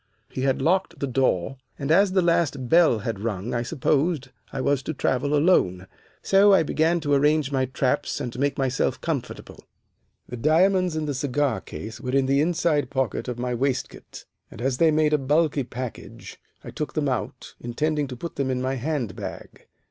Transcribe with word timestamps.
He 0.29 0.41
had 0.41 0.63
locked 0.63 0.99
the 0.99 1.05
door, 1.05 1.57
and 1.77 1.91
as 1.91 2.13
the 2.13 2.23
last 2.23 2.67
bell 2.67 2.97
had 3.05 3.19
rung 3.19 3.53
I 3.53 3.61
supposed 3.61 4.29
I 4.51 4.59
was 4.59 4.81
to 4.81 4.95
travel 4.95 5.35
alone, 5.37 5.85
so 6.23 6.53
I 6.53 6.63
began 6.63 6.99
to 7.01 7.13
arrange 7.13 7.51
my 7.51 7.67
traps 7.67 8.19
and 8.19 8.39
make 8.39 8.57
myself 8.57 8.99
comfortable. 8.99 9.63
The 10.27 10.37
diamonds 10.37 10.95
in 10.95 11.05
the 11.05 11.13
cigar 11.13 11.61
case 11.61 12.01
were 12.01 12.13
in 12.15 12.25
the 12.25 12.41
inside 12.41 12.89
pocket 12.89 13.27
of 13.27 13.37
my 13.37 13.53
waistcoat, 13.53 14.25
and 14.49 14.59
as 14.59 14.79
they 14.79 14.89
made 14.89 15.13
a 15.13 15.19
bulky 15.19 15.63
package, 15.63 16.39
I 16.63 16.71
took 16.71 16.95
them 16.95 17.07
out, 17.07 17.53
intending 17.61 18.07
to 18.07 18.15
put 18.17 18.37
them 18.37 18.49
in 18.49 18.59
my 18.59 18.77
hand 18.77 19.15
bag. 19.15 19.67